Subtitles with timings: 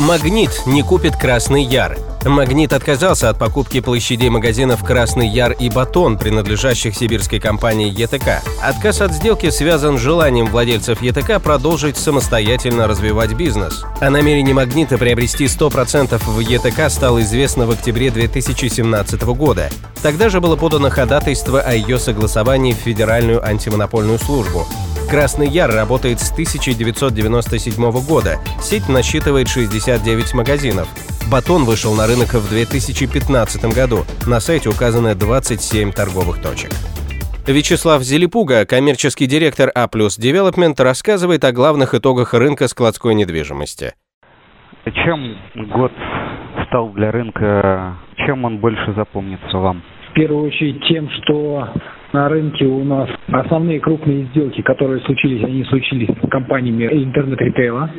[0.00, 1.98] Магнит не купит Красный Яр.
[2.24, 8.42] Магнит отказался от покупки площадей магазинов «Красный Яр» и «Батон», принадлежащих сибирской компании ЕТК.
[8.62, 13.84] Отказ от сделки связан с желанием владельцев ЕТК продолжить самостоятельно развивать бизнес.
[14.00, 19.68] О намерении «Магнита» приобрести 100% в ЕТК стало известно в октябре 2017 года.
[20.02, 24.66] Тогда же было подано ходатайство о ее согласовании в Федеральную антимонопольную службу.
[25.10, 27.74] Красный Яр работает с 1997
[28.06, 28.38] года.
[28.60, 30.86] Сеть насчитывает 69 магазинов.
[31.26, 34.06] Батон вышел на рынок в 2015 году.
[34.30, 36.70] На сайте указаны 27 торговых точек.
[37.44, 43.94] Вячеслав Зелепуга, коммерческий директор А+, Development, рассказывает о главных итогах рынка складской недвижимости.
[44.94, 45.34] Чем
[45.74, 45.90] год
[46.68, 49.82] стал для рынка, чем он больше запомнится вам?
[50.10, 51.68] В первую очередь тем, что
[52.12, 57.90] на рынке у нас основные крупные сделки, которые случились, они случились с компаниями интернет-ритейла.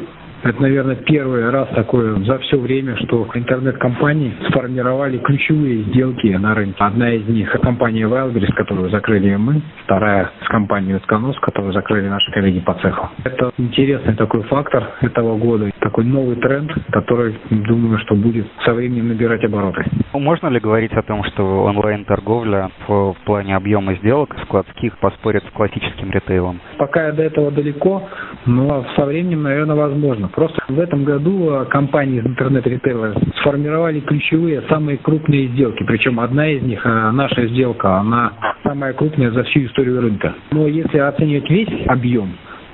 [0.43, 6.77] Это, наверное, первый раз такое за все время, что интернет-компании сформировали ключевые сделки на рынке.
[6.79, 9.61] Одна из них– компания Wildberries, которую закрыли мы.
[9.83, 13.09] Вторая– с компанией Утконос, которую закрыли наши коллеги по цеху.
[13.23, 19.09] Это интересный такой фактор этого года, такой новый тренд, который, думаю, что будет со временем
[19.09, 19.83] набирать обороты.
[20.13, 25.51] Можно ли говорить о том, что онлайн-торговля в, в плане объема сделок складских поспорит с
[25.51, 26.59] классическим ритейлом?
[26.77, 28.07] Пока до этого далеко,
[28.45, 30.27] но со временем, наверное, возможно.
[30.27, 35.83] Просто в этом году а, компании из интернет-ритейла сформировали ключевые, самые крупные сделки.
[35.83, 40.33] Причем одна из них, а, наша сделка, она самая крупная за всю историю рынка.
[40.51, 42.29] Но если оценивать весь объем,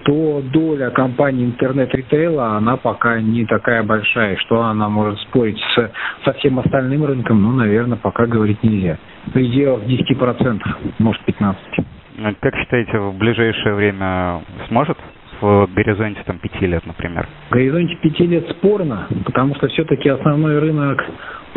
[0.07, 5.91] то доля компании интернет-ритейла, она пока не такая большая, что она может спорить с,
[6.23, 8.97] со всем остальным рынком, ну, наверное, пока говорить нельзя.
[9.25, 10.61] В пределах 10%,
[10.99, 11.55] может 15%.
[12.39, 14.97] Как считаете, в ближайшее время сможет
[15.41, 17.27] в горизонте там пяти лет, например?
[17.49, 21.03] В горизонте пяти лет спорно, потому что все-таки основной рынок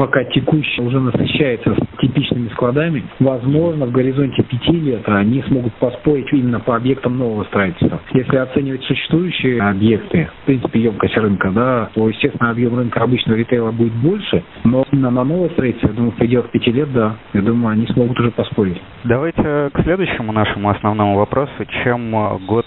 [0.00, 3.04] пока текущий уже насыщается типичными складами.
[3.18, 8.00] Возможно, в горизонте пяти лет они смогут поспорить именно по объектам нового строительства.
[8.14, 13.72] Если оценивать существующие объекты, в принципе, емкость рынка, да, то, естественно, объем рынка обычного ритейла
[13.72, 17.42] будет больше, но именно на новое строительство, я думаю, в пределах пяти лет, да, я
[17.42, 18.80] думаю, они смогут уже поспорить.
[19.04, 21.52] Давайте к следующему нашему основному вопросу.
[21.84, 22.12] Чем
[22.46, 22.64] год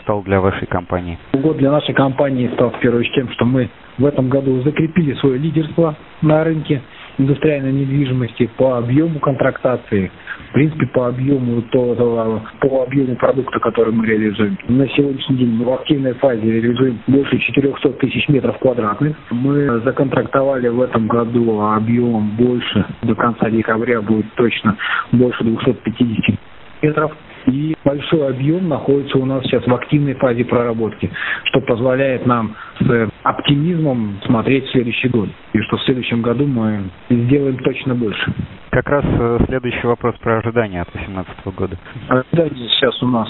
[0.00, 1.18] стал для вашей компании?
[1.34, 3.68] Год для нашей компании стал в первую очередь тем, что мы
[4.00, 6.82] в этом году закрепили свое лидерство на рынке
[7.18, 10.10] индустриальной недвижимости по объему контрактации,
[10.48, 14.58] в принципе, по объему, то, по объему продукта, который мы реализуем.
[14.68, 19.16] На сегодняшний день в активной фазе реализуем больше 400 тысяч метров квадратных.
[19.30, 24.76] Мы законтрактовали в этом году объемом больше, до конца декабря будет точно
[25.12, 26.38] больше 250
[26.82, 27.12] метров.
[27.46, 31.10] И большой объем находится у нас сейчас в активной фазе проработки,
[31.44, 35.28] что позволяет нам с оптимизмом смотреть в следующий год.
[35.52, 38.32] И что в следующем году мы сделаем точно больше.
[38.70, 41.76] Как раз э, следующий вопрос про ожидания от 2018 года.
[42.08, 43.28] Ожидания сейчас у нас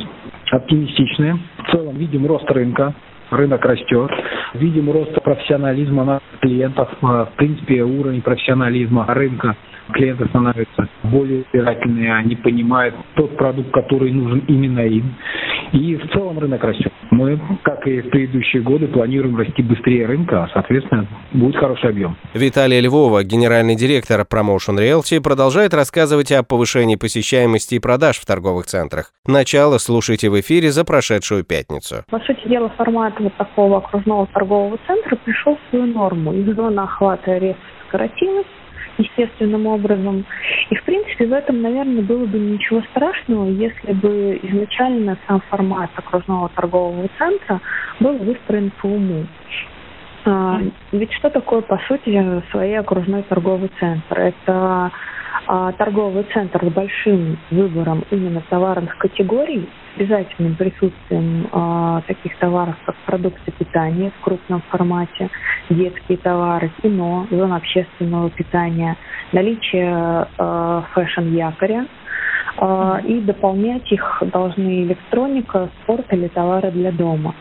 [0.50, 1.38] оптимистичные.
[1.58, 2.94] В целом видим рост рынка,
[3.30, 4.10] рынок растет.
[4.54, 6.88] Видим рост профессионализма наших клиентов.
[7.00, 9.56] В принципе, уровень профессионализма рынка
[9.90, 15.14] клиенты становятся более избирательные, они понимают тот продукт, который нужен именно им.
[15.72, 16.92] И в целом рынок растет.
[17.10, 22.16] Мы, как и в предыдущие годы, планируем расти быстрее рынка, а, соответственно, будет хороший объем.
[22.34, 28.66] Виталий Львова, генеральный директор Promotion Realty, продолжает рассказывать о повышении посещаемости и продаж в торговых
[28.66, 29.12] центрах.
[29.26, 32.04] Начало слушайте в эфире за прошедшую пятницу.
[32.10, 36.32] По сути дела, формат вот такого окружного торгового центра пришел в свою норму.
[36.32, 37.60] Их зона охвата резко
[37.90, 38.46] сократилась,
[39.00, 40.24] естественным образом.
[40.70, 45.90] И, в принципе, в этом, наверное, было бы ничего страшного, если бы изначально сам формат
[45.96, 47.60] окружного торгового центра
[47.98, 49.26] был выстроен по уму.
[50.24, 50.60] А,
[50.92, 54.18] ведь что такое, по сути, своей окружной торговый центр?
[54.18, 54.90] Это
[55.46, 63.52] торговый центр с большим выбором именно товарных категорий, обязательным присутствием а, таких товаров, как продукты
[63.52, 65.28] питания в крупном формате,
[65.68, 68.96] детские товары, кино, зона общественного питания,
[69.32, 71.86] наличие а, фэшн-якоря,
[72.56, 77.34] а, и дополнять их должны электроника, спорт или товары для дома.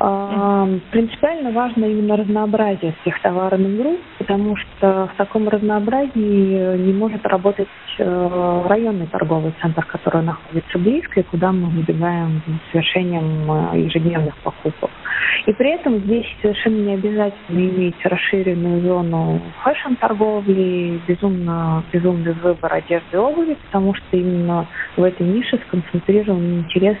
[0.00, 7.68] Принципиально важно именно разнообразие всех товарных групп, потому что в таком разнообразии не может работать
[7.98, 14.34] э, районный торговый центр, который находится близко и куда мы выбегаем с совершением э, ежедневных
[14.38, 14.90] покупок.
[15.46, 23.08] И при этом здесь совершенно не обязательно иметь расширенную зону фэшн-торговли, безумно, безумный выбор одежды
[23.12, 24.66] и обуви, потому что именно
[24.96, 26.96] в этой нише сконцентрирован интерес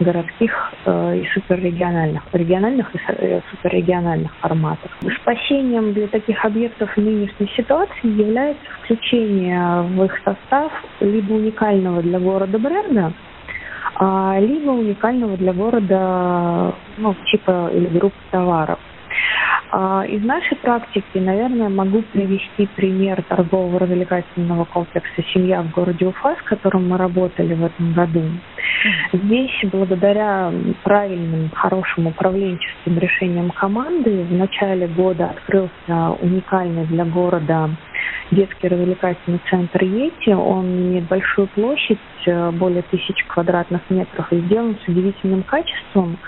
[0.00, 4.90] городских э, и суперрегиональных, региональных и э, суперрегиональных форматов.
[5.22, 12.58] Спасением для таких объектов нынешней ситуации является включение в их состав либо уникального для города
[12.58, 13.12] бренда,
[13.96, 18.78] а, либо уникального для города ну, типа или группы товаров.
[19.70, 26.36] А, из нашей практики, наверное, могу привести пример торгового развлекательного комплекса «Семья» в городе Уфа,
[26.36, 28.22] с которым мы работали в этом году.
[29.12, 30.52] Здесь, благодаря
[30.82, 37.70] правильным, хорошим управленческим решениям команды, в начале года открылся уникальный для города
[38.30, 40.30] детский развлекательный центр Йети.
[40.30, 46.18] Он имеет большую площадь, э, более тысячи квадратных метров, и сделан с удивительным качеством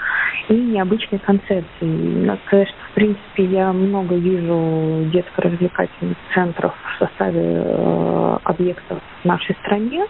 [0.49, 2.39] и необычной концепцией.
[2.47, 10.05] Конечно, в принципе, я много вижу детско-развлекательных центров в составе э, объектов в нашей стране.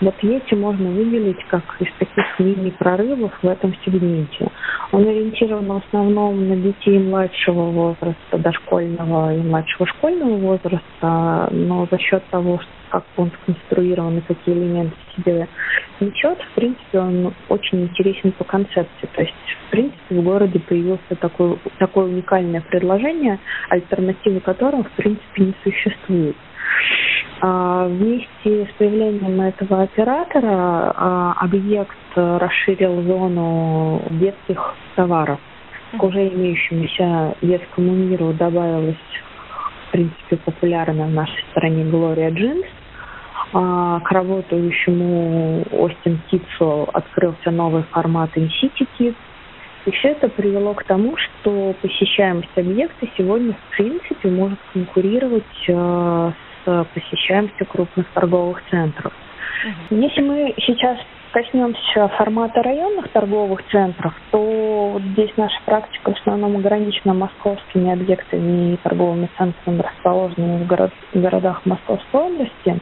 [0.00, 4.50] Вот Йети можно выделить как из таких мини-прорывов в этом сегменте.
[4.92, 11.98] Он ориентирован в основном на детей младшего возраста, дошкольного и младшего школьного возраста, но за
[11.98, 12.60] счет того,
[12.90, 15.48] как он сконструирован и какие элементы в себе
[15.98, 19.08] несет, в принципе, он очень интересен по концепции.
[19.14, 19.32] То есть,
[19.66, 23.38] в принципе, в городе появилось такое, такое уникальное предложение,
[23.70, 26.36] альтернативы которому, в принципе, не существует.
[27.44, 35.40] А, вместе с появлением этого оператора а, объект расширил зону детских товаров.
[35.98, 38.94] К уже имеющемуся детскому миру добавилась,
[39.88, 42.64] в принципе, популярная в нашей стране Глория Джинс.
[43.52, 49.16] А, к работающему Остин Китсу открылся новый формат InCity Kids.
[49.86, 56.34] И все это привело к тому, что посещаемость объекта сегодня, в принципе, может конкурировать с
[56.64, 59.12] посещаемостью крупных торговых центров.
[59.90, 60.98] Если мы сейчас
[61.32, 68.74] коснемся формата районных торговых центров, то вот здесь наша практика в основном ограничена московскими объектами
[68.74, 72.80] и торговыми центрами, расположенными в, город, в городах Московской области.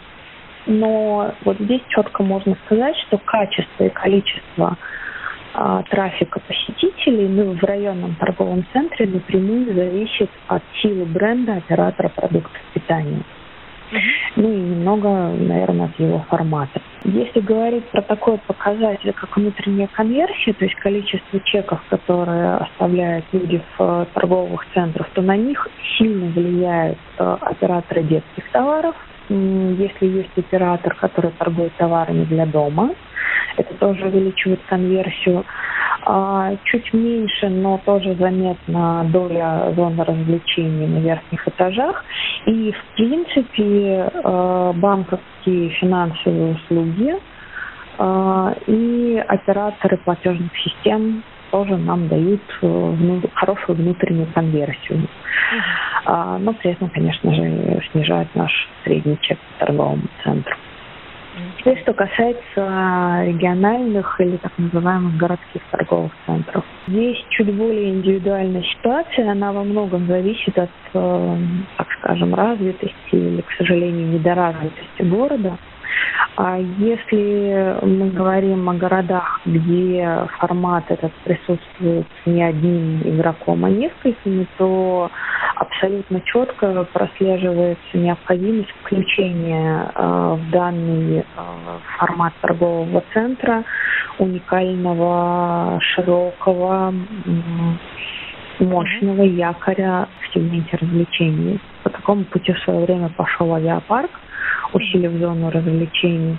[0.67, 4.77] Но вот здесь четко можно сказать, что качество и количество
[5.55, 12.61] а, трафика посетителей ну, в районном торговом центре напрямую зависит от силы бренда оператора продуктов
[12.75, 13.23] питания
[14.37, 16.81] ну и немного, наверное, от его формата.
[17.05, 23.63] Если говорить про такой показатель, как внутренняя конверсия, то есть количество чеков, которые оставляют люди
[23.77, 25.67] в э, торговых центрах, то на них
[25.97, 28.95] сильно влияют э, операторы детских товаров.
[29.29, 32.91] Если есть оператор, который торгует товарами для дома,
[33.57, 35.45] это тоже увеличивает конверсию.
[36.13, 42.05] А, чуть меньше, но тоже заметна доля зоны развлечений на верхних этажах.
[42.47, 47.15] И, в принципе, а, банковские финансовые услуги
[47.99, 51.23] а, и операторы платежных систем
[51.53, 55.09] тоже нам дают э, хорошую внутреннюю конверсию.
[56.07, 58.53] Но при этом, конечно же, снижают наш
[58.85, 60.55] средний чек по торговому центру.
[61.59, 66.65] Теперь, что касается региональных или так называемых городских торговых центров.
[66.87, 71.37] Здесь чуть более индивидуальная ситуация, она во многом зависит от, э,
[71.77, 75.57] так скажем, развитости или, к сожалению, недоразвитости города.
[76.37, 84.47] А если мы говорим о городах, где формат этот присутствует не одним игроком, а несколькими,
[84.57, 85.11] то
[85.57, 91.25] абсолютно четко прослеживается необходимость включения э, в данный э,
[91.99, 93.65] формат торгового центра
[94.19, 96.95] уникального, широкого,
[98.59, 101.61] мощного якоря в сегменте развлечений.
[101.83, 104.11] По такому пути в свое время пошел авиапарк,
[104.73, 106.39] усилив зону развлечений.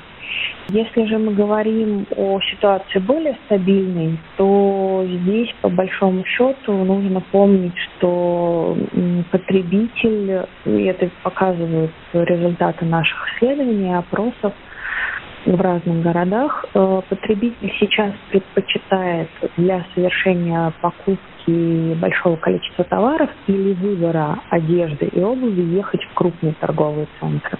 [0.69, 7.77] Если же мы говорим о ситуации более стабильной, то здесь, по большому счету, нужно помнить,
[7.97, 8.77] что
[9.31, 14.53] потребитель, и это показывают результаты наших исследований, опросов,
[15.45, 16.65] в разных городах.
[16.73, 25.61] Э, потребитель сейчас предпочитает для совершения покупки большого количества товаров или выбора одежды и обуви
[25.61, 27.57] ехать в крупные торговые центры.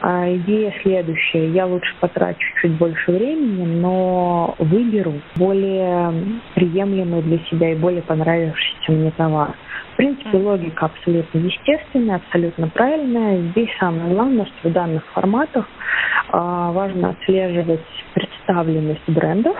[0.00, 1.48] А идея следующая.
[1.50, 6.12] Я лучше потрачу чуть больше времени, но выберу более
[6.54, 9.54] приемлемый для себя и более понравившийся мне товар.
[9.92, 13.38] В принципе, логика абсолютно естественная, абсолютно правильная.
[13.50, 19.56] Здесь самое главное, что в данных форматах э, важно отслеживать представленность брендов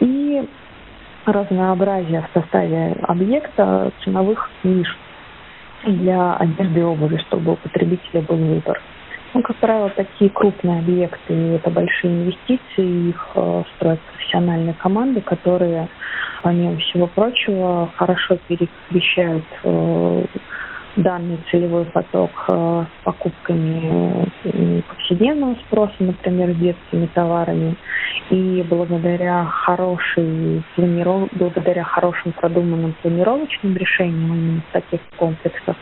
[0.00, 0.42] и
[1.24, 4.96] разнообразие в составе объекта ценовых ниш
[5.84, 8.80] для одежды и обуви, чтобы у потребителя был выбор.
[9.34, 15.88] Ну, как правило, такие крупные объекты, это большие инвестиции, их э, строят профессиональные команды, которые,
[16.42, 20.24] помимо всего прочего, хорошо перекрещают э,
[20.96, 24.28] данный целевой поток э, с покупками
[24.88, 27.76] повседневного спроса, например, с детскими товарами.
[28.28, 31.30] И благодаря хорошей планиров...
[31.32, 35.76] благодаря хорошим продуманным планировочным решениям в таких комплексах,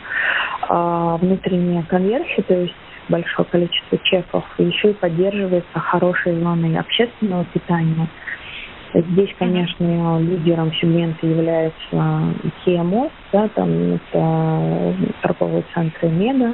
[0.69, 2.75] а, внутренняя конверсия, то есть
[3.09, 8.07] большое количество чеков, еще и поддерживается хорошей зоной общественного питания–
[8.93, 16.53] Здесь, конечно, лидером сегмента является IKEA Most, да, там это торговые центры Мега.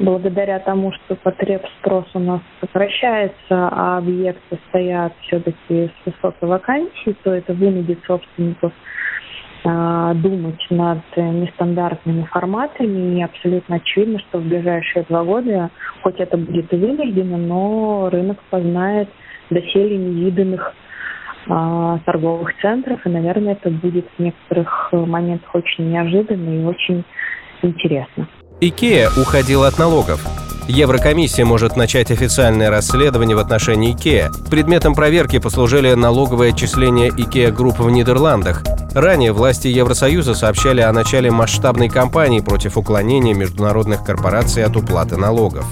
[0.00, 7.16] Благодаря тому, что потреб спрос у нас сокращается, а объекты стоят все-таки с высокой вакансией,
[7.22, 8.76] то это вынудит собственников а,
[9.66, 13.18] думать над нестандартными форматами.
[13.18, 15.70] И абсолютно очевидно, что в ближайшие два года,
[16.02, 19.08] хоть это будет и вынуждено, но рынок познает
[19.50, 20.72] доселе невиданных
[21.48, 27.04] а, торговых центров, и, наверное, это будет в некоторых моментах очень неожиданно и очень
[27.62, 28.28] интересно.
[28.60, 30.45] Икея уходила от налогов.
[30.68, 34.32] Еврокомиссия может начать официальное расследование в отношении Икеа.
[34.50, 38.64] Предметом проверки послужили налоговые отчисления Икеа Групп в Нидерландах.
[38.92, 45.66] Ранее власти Евросоюза сообщали о начале масштабной кампании против уклонения международных корпораций от уплаты налогов.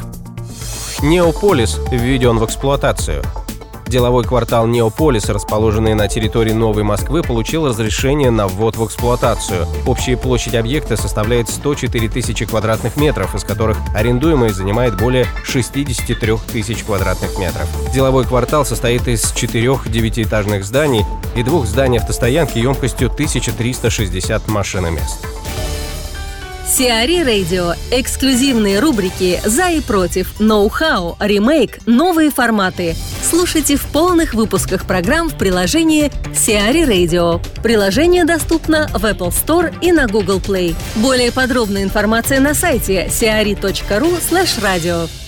[1.03, 3.23] Неополис введен в эксплуатацию–
[3.95, 9.69] Деловой квартал Неополис, расположенный на территории Новой Москвы, получил разрешение на ввод в эксплуатацию.
[9.87, 16.83] Общая площадь объекта составляет 104 тысячи квадратных метров, из которых арендуемый занимает более 63 тысяч
[16.83, 17.69] квадратных метров.
[17.95, 21.05] Деловой квартал состоит из четырех девятиэтажных зданий
[21.37, 25.25] и двух зданий автостоянки емкостью 1360 машиномест.
[26.67, 27.75] Сиари Радио.
[27.93, 32.97] Эксклюзивные рубрики «За и против», «Ноу-хау», «Ремейк», «Новые форматы».
[33.37, 37.45] Слушайте в полных выпусках программ в приложении Сиари Radio.
[37.65, 40.77] Приложение доступно в Apple Store и на Google Play.
[40.95, 45.24] Более подробная информация на сайте siari.ru slash radio.